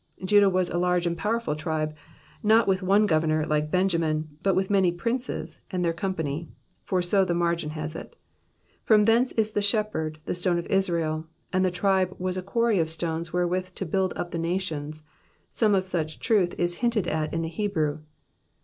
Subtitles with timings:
[0.23, 1.95] ''^ Judah was a large and powerful tribe,
[2.41, 6.49] not with one governor, like Benjamin, but with many princes *' and their company,"
[6.83, 8.15] for so the margin has it.
[8.49, 12.41] '* From thence is the shepherd, the stone of Israel," and the tribe was a
[12.41, 15.03] quarry of stones wherewith to build up the nations:
[15.51, 17.99] some such truth is hinted at in the Hebrew.